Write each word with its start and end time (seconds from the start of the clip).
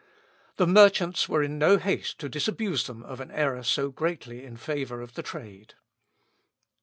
The 0.55 0.65
merchants 0.65 1.29
were 1.29 1.43
in 1.43 1.59
no 1.59 1.77
haste 1.77 2.17
to 2.21 2.27
disabuse 2.27 2.87
them 2.87 3.03
of 3.03 3.19
an 3.19 3.29
error 3.29 3.61
so 3.61 3.91
greatly 3.91 4.43
in 4.43 4.57
favour 4.57 4.99
of 4.99 5.13
the 5.13 5.21
trade. 5.21 5.75